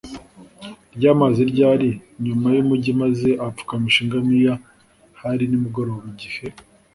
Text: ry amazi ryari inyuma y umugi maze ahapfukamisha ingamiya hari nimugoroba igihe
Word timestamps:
ry 0.95 1.05
amazi 1.13 1.41
ryari 1.51 1.89
inyuma 2.17 2.47
y 2.55 2.57
umugi 2.63 2.91
maze 3.01 3.29
ahapfukamisha 3.41 3.99
ingamiya 4.05 4.53
hari 5.21 5.43
nimugoroba 5.47 6.05
igihe 6.13 6.47